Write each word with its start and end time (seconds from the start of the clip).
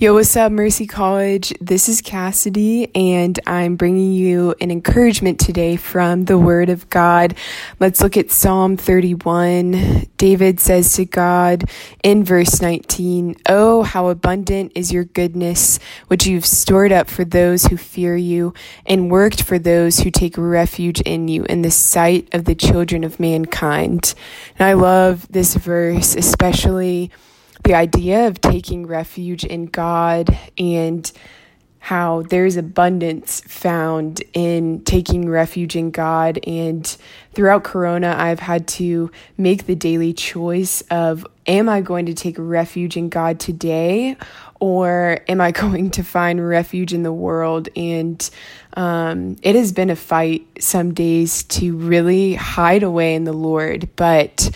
Yo, 0.00 0.14
what's 0.14 0.36
up, 0.36 0.52
Mercy 0.52 0.86
College? 0.86 1.52
This 1.60 1.88
is 1.88 2.00
Cassidy, 2.00 2.88
and 2.94 3.36
I'm 3.48 3.74
bringing 3.74 4.12
you 4.12 4.54
an 4.60 4.70
encouragement 4.70 5.40
today 5.40 5.74
from 5.74 6.26
the 6.26 6.38
Word 6.38 6.68
of 6.68 6.88
God. 6.88 7.34
Let's 7.80 8.00
look 8.00 8.16
at 8.16 8.30
Psalm 8.30 8.76
31. 8.76 10.06
David 10.16 10.60
says 10.60 10.92
to 10.92 11.04
God 11.04 11.68
in 12.04 12.22
verse 12.22 12.62
19, 12.62 13.38
Oh, 13.48 13.82
how 13.82 14.06
abundant 14.06 14.70
is 14.76 14.92
your 14.92 15.02
goodness, 15.02 15.80
which 16.06 16.28
you've 16.28 16.46
stored 16.46 16.92
up 16.92 17.10
for 17.10 17.24
those 17.24 17.64
who 17.64 17.76
fear 17.76 18.16
you, 18.16 18.54
and 18.86 19.10
worked 19.10 19.42
for 19.42 19.58
those 19.58 19.98
who 19.98 20.12
take 20.12 20.38
refuge 20.38 21.00
in 21.00 21.26
you 21.26 21.42
in 21.46 21.62
the 21.62 21.72
sight 21.72 22.28
of 22.32 22.44
the 22.44 22.54
children 22.54 23.02
of 23.02 23.18
mankind. 23.18 24.14
And 24.60 24.68
I 24.68 24.74
love 24.74 25.26
this 25.28 25.56
verse, 25.56 26.14
especially 26.14 27.10
the 27.64 27.74
idea 27.74 28.26
of 28.26 28.40
taking 28.40 28.86
refuge 28.86 29.44
in 29.44 29.66
God 29.66 30.36
and 30.56 31.10
how 31.80 32.22
there's 32.22 32.56
abundance 32.56 33.40
found 33.46 34.22
in 34.34 34.82
taking 34.84 35.28
refuge 35.28 35.76
in 35.76 35.90
God. 35.90 36.38
And 36.46 36.84
throughout 37.32 37.64
Corona, 37.64 38.14
I've 38.18 38.40
had 38.40 38.68
to 38.68 39.10
make 39.36 39.66
the 39.66 39.74
daily 39.74 40.12
choice 40.12 40.82
of 40.90 41.26
am 41.46 41.68
I 41.68 41.80
going 41.80 42.06
to 42.06 42.14
take 42.14 42.36
refuge 42.38 42.96
in 42.96 43.08
God 43.08 43.40
today 43.40 44.16
or 44.60 45.20
am 45.28 45.40
I 45.40 45.50
going 45.62 45.90
to 45.92 46.02
find 46.02 46.46
refuge 46.46 46.92
in 46.92 47.04
the 47.04 47.12
world? 47.12 47.68
And 47.74 48.28
um, 48.74 49.36
it 49.42 49.54
has 49.54 49.72
been 49.72 49.88
a 49.88 49.96
fight 49.96 50.46
some 50.60 50.92
days 50.92 51.44
to 51.44 51.76
really 51.76 52.34
hide 52.34 52.82
away 52.82 53.14
in 53.14 53.24
the 53.24 53.32
Lord. 53.32 53.88
But 53.96 54.50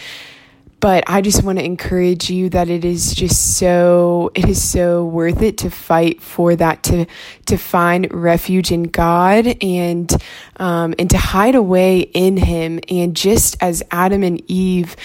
but 0.83 1.05
I 1.07 1.21
just 1.21 1.45
want 1.45 1.61
to 1.61 1.65
encourage 1.65 2.29
you 2.29 2.51
that 2.51 2.69
it 2.69 2.85
is 2.85 3.15
just 3.15 3.57
so 3.57 4.33
it 4.35 4.49
is 4.49 4.61
so 4.61 5.07
worth 5.07 5.41
it 5.41 5.59
to 5.59 5.71
fight 5.71 6.21
for 6.21 6.57
that 6.57 6.83
to 6.83 7.07
to 7.47 7.57
find 7.57 8.13
refuge 8.13 8.73
in 8.73 8.83
God 8.83 9.47
and 9.63 10.13
um, 10.57 10.95
and 10.99 11.09
to 11.11 11.19
hide 11.19 11.55
away 11.55 12.01
in 12.01 12.37
Him 12.37 12.81
and 12.89 13.15
just 13.15 13.57
as 13.63 13.85
Adam 13.93 14.25
and 14.25 14.43
Eve 14.51 14.97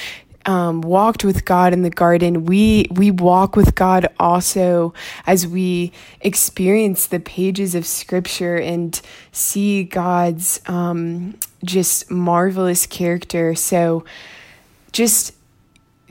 um, 0.48 0.82
walked 0.82 1.24
with 1.24 1.46
God 1.46 1.74
in 1.74 1.84
the 1.84 1.92
garden, 1.92 2.46
we 2.46 2.88
we 2.90 3.12
walk 3.12 3.56
with 3.56 3.76
God 3.76 4.08
also 4.20 4.96
as 5.28 5.46
we 5.46 5.92
experience 6.22 7.06
the 7.06 7.20
pages 7.20 7.76
of 7.76 7.86
Scripture 7.86 8.56
and 8.56 9.00
see 9.32 9.84
God's 9.84 10.60
um, 10.66 11.38
just 11.64 12.10
marvelous 12.10 12.88
character. 12.88 13.54
So, 13.54 14.06
just 14.92 15.34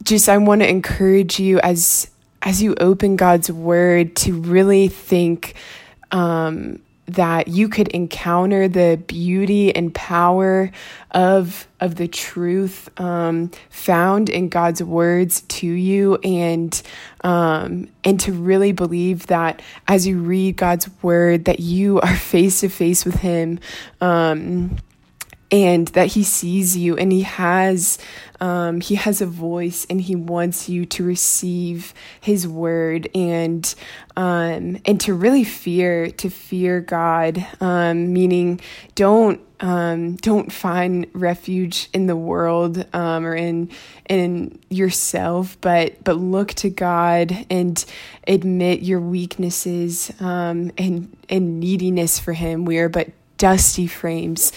just 0.03 0.29
I 0.29 0.39
want 0.39 0.63
to 0.63 0.69
encourage 0.69 1.39
you 1.39 1.61
as 1.61 2.11
as 2.43 2.63
you 2.63 2.75
open 2.79 3.17
God's 3.17 3.51
word 3.51 4.15
to 4.17 4.41
really 4.41 4.89
think 4.89 5.55
um, 6.13 6.81
that 7.07 7.49
you 7.49 7.69
could 7.69 7.89
encounter 7.89 8.69
the 8.69 9.01
beauty 9.07 9.75
and 9.75 9.95
power 9.95 10.71
of 11.13 11.67
of 11.81 11.95
the 11.97 12.09
truth 12.09 12.89
um, 13.01 13.51
found 13.71 14.29
in 14.29 14.49
God's 14.49 14.83
words 14.83 15.43
to 15.43 15.67
you, 15.67 16.17
and 16.17 16.81
um, 17.23 17.89
and 18.05 18.19
to 18.21 18.33
really 18.33 18.73
believe 18.73 19.27
that 19.27 19.63
as 19.87 20.07
you 20.07 20.19
read 20.19 20.57
God's 20.57 20.89
word, 21.03 21.47
that 21.47 21.61
you 21.61 22.01
are 22.01 22.17
face 22.17 22.61
to 22.61 22.69
face 22.69 23.05
with 23.05 23.17
Him. 23.17 23.61
Um, 24.01 24.77
and 25.51 25.89
that 25.89 26.09
he 26.09 26.25
sees 26.25 26.77
you 26.77 26.97
and 26.97 27.13
he 27.13 27.23
has 27.23 27.99
um, 28.41 28.81
he 28.81 28.97
has 28.97 29.23
a 29.23 29.27
voice 29.27 29.87
and 29.89 30.01
he 30.01 30.15
wants 30.15 30.69
you 30.69 30.85
to 30.85 31.05
receive 31.05 31.95
his 32.21 32.47
word 32.47 33.09
and 33.15 33.75
um, 34.17 34.79
and 34.85 35.01
to 35.01 35.15
really 35.15 35.45
fear 35.45 36.11
to 36.11 36.29
fear 36.29 36.81
God 36.81 37.47
um, 37.61 38.13
meaning 38.13 38.61
don't 38.95 39.41
um, 39.61 40.17
don't 40.17 40.53
find 40.53 41.07
refuge 41.15 41.89
in 41.95 42.07
the 42.07 42.17
world 42.17 42.85
um, 42.95 43.25
or 43.25 43.35
in 43.35 43.71
in 44.09 44.59
yourself 44.69 45.59
but 45.61 46.03
but 46.05 46.17
look 46.17 46.53
to 46.55 46.69
God 46.69 47.47
and 47.49 47.83
admit 48.27 48.83
your 48.83 49.01
weaknesses 49.01 50.13
um, 50.21 50.73
and 50.77 51.17
and 51.29 51.61
neediness 51.61 52.19
for 52.19 52.33
him. 52.33 52.65
We 52.65 52.79
are 52.79 52.89
but 52.89 53.09
dusty 53.39 53.87
frames. 53.87 54.53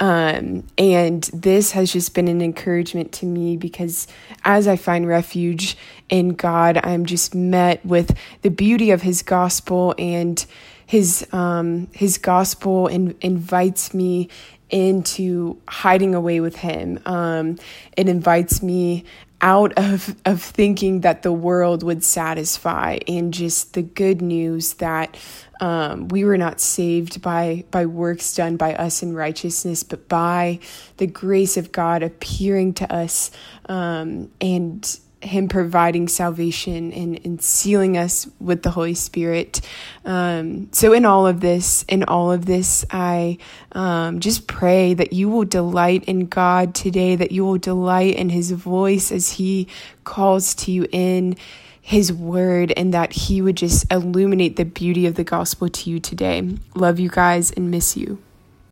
Um, 0.00 0.66
and 0.78 1.22
this 1.32 1.72
has 1.72 1.92
just 1.92 2.14
been 2.14 2.28
an 2.28 2.42
encouragement 2.42 3.12
to 3.12 3.26
me 3.26 3.56
because 3.56 4.08
as 4.44 4.66
I 4.66 4.76
find 4.76 5.06
refuge 5.06 5.76
in 6.08 6.30
God, 6.30 6.80
I'm 6.82 7.06
just 7.06 7.34
met 7.34 7.84
with 7.84 8.16
the 8.42 8.50
beauty 8.50 8.90
of 8.90 9.02
His 9.02 9.22
gospel 9.22 9.94
and 9.98 10.44
His 10.86 11.26
um, 11.32 11.88
His 11.92 12.18
gospel 12.18 12.88
in, 12.88 13.16
invites 13.20 13.94
me 13.94 14.28
into 14.70 15.58
hiding 15.68 16.14
away 16.14 16.40
with 16.40 16.56
Him. 16.56 16.98
Um, 17.06 17.58
it 17.96 18.08
invites 18.08 18.62
me 18.62 19.04
out 19.42 19.72
of, 19.76 20.16
of 20.24 20.40
thinking 20.40 21.00
that 21.02 21.22
the 21.22 21.32
world 21.32 21.82
would 21.82 22.04
satisfy 22.04 22.98
and 23.08 23.34
just 23.34 23.74
the 23.74 23.82
good 23.82 24.22
news 24.22 24.74
that 24.74 25.18
um, 25.60 26.08
we 26.08 26.24
were 26.24 26.38
not 26.38 26.60
saved 26.60 27.22
by 27.22 27.64
by 27.70 27.86
works 27.86 28.34
done 28.34 28.56
by 28.56 28.74
us 28.74 29.02
in 29.02 29.14
righteousness, 29.14 29.82
but 29.82 30.08
by 30.08 30.58
the 30.96 31.06
grace 31.06 31.56
of 31.56 31.70
God 31.70 32.02
appearing 32.02 32.74
to 32.74 32.92
us 32.92 33.30
um, 33.66 34.30
and 34.40 34.98
him 35.22 35.48
providing 35.48 36.08
salvation 36.08 36.92
and, 36.92 37.20
and 37.24 37.42
sealing 37.42 37.96
us 37.96 38.28
with 38.40 38.62
the 38.62 38.70
Holy 38.70 38.94
Spirit. 38.94 39.60
Um, 40.04 40.72
so, 40.72 40.92
in 40.92 41.04
all 41.04 41.26
of 41.26 41.40
this, 41.40 41.84
in 41.88 42.04
all 42.04 42.32
of 42.32 42.46
this, 42.46 42.84
I 42.90 43.38
um, 43.72 44.20
just 44.20 44.46
pray 44.46 44.94
that 44.94 45.12
you 45.12 45.28
will 45.28 45.44
delight 45.44 46.04
in 46.04 46.26
God 46.26 46.74
today, 46.74 47.16
that 47.16 47.32
you 47.32 47.44
will 47.44 47.58
delight 47.58 48.16
in 48.16 48.28
His 48.28 48.50
voice 48.50 49.12
as 49.12 49.32
He 49.32 49.68
calls 50.04 50.54
to 50.56 50.72
you 50.72 50.86
in 50.90 51.36
His 51.80 52.12
word, 52.12 52.72
and 52.76 52.92
that 52.92 53.12
He 53.12 53.40
would 53.40 53.56
just 53.56 53.90
illuminate 53.92 54.56
the 54.56 54.64
beauty 54.64 55.06
of 55.06 55.14
the 55.14 55.24
gospel 55.24 55.68
to 55.68 55.90
you 55.90 56.00
today. 56.00 56.56
Love 56.74 56.98
you 56.98 57.08
guys 57.08 57.50
and 57.52 57.70
miss 57.70 57.96
you. 57.96 58.18